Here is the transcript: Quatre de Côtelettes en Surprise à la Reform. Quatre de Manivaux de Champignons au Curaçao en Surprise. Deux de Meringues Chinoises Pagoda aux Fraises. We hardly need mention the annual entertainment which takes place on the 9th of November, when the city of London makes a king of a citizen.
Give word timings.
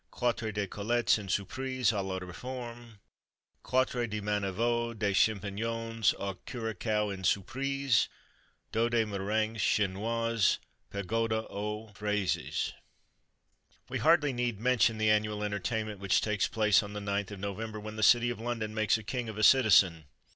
Quatre 0.09 0.51
de 0.51 0.65
Côtelettes 0.65 1.19
en 1.19 1.29
Surprise 1.29 1.91
à 1.91 2.01
la 2.03 2.17
Reform. 2.25 2.97
Quatre 3.63 4.07
de 4.07 4.19
Manivaux 4.19 4.95
de 4.95 5.13
Champignons 5.13 6.11
au 6.17 6.33
Curaçao 6.47 7.11
en 7.11 7.23
Surprise. 7.23 8.07
Deux 8.71 8.89
de 8.89 9.05
Meringues 9.05 9.59
Chinoises 9.59 10.57
Pagoda 10.89 11.45
aux 11.51 11.91
Fraises. 11.93 12.73
We 13.89 13.99
hardly 13.99 14.33
need 14.33 14.59
mention 14.59 14.97
the 14.97 15.11
annual 15.11 15.43
entertainment 15.43 15.99
which 15.99 16.19
takes 16.21 16.47
place 16.47 16.81
on 16.81 16.93
the 16.93 16.99
9th 16.99 17.29
of 17.29 17.39
November, 17.39 17.79
when 17.79 17.95
the 17.95 18.01
city 18.01 18.31
of 18.31 18.39
London 18.41 18.73
makes 18.73 18.97
a 18.97 19.03
king 19.03 19.29
of 19.29 19.37
a 19.37 19.43
citizen. 19.43 20.05